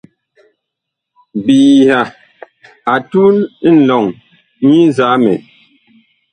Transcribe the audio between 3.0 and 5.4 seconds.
tun a nlɔŋ nyi nzamɛ.